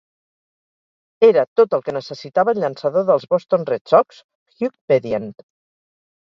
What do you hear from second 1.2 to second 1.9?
Era tot el